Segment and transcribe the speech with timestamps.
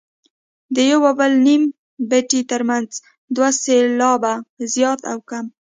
[0.75, 1.63] د یو او بل نیم
[2.09, 2.89] بیتي ترمنځ
[3.35, 4.33] دوه سېلابه
[4.73, 5.45] زیات او کم.